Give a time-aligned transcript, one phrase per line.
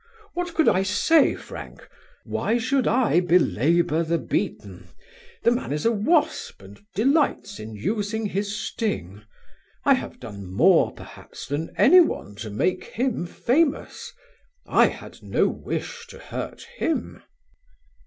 [0.33, 1.87] "What could I say, Frank?
[2.23, 4.87] Why should I belabour the beaten?
[5.43, 9.21] The man is a wasp and delights in using his sting.
[9.85, 14.11] I have done more perhaps than anyone to make him famous.
[14.65, 17.21] I had no wish to hurt him."